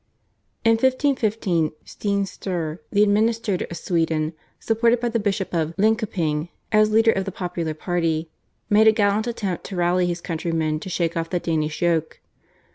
[0.65, 6.89] In 1515 Sten Sture, the administrator of Sweden, supported by the Bishop of Linkoping as
[6.89, 8.31] leader of the popular party,
[8.67, 12.19] made a gallant attempt to rally his countrymen to shake off the Danish yoke.